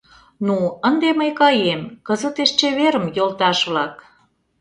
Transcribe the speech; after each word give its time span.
Ну, 0.47 0.55
ынде 0.87 1.09
мый 1.19 1.31
каем, 1.39 1.81
кызытеш 2.07 2.49
чеверым, 2.59 3.05
йолташ-влак! 3.17 3.95